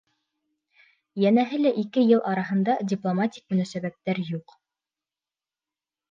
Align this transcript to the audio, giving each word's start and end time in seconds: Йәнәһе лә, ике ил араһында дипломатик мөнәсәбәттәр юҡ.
Йәнәһе 1.23 1.57
лә, 1.59 1.71
ике 1.81 2.05
ил 2.13 2.23
араһында 2.29 2.77
дипломатик 2.91 3.53
мөнәсәбәттәр 3.55 4.23
юҡ. 4.31 4.55